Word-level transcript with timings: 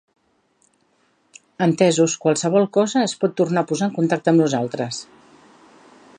Entesos, 1.65 2.17
qualsevol 2.25 2.65
cosa 2.81 3.05
es 3.11 3.15
pot 3.25 3.37
tornar 3.43 3.65
a 3.65 3.69
posar 3.73 3.91
en 3.91 3.95
contacte 4.01 4.35
amb 4.35 4.45
nosaltres. 4.47 5.05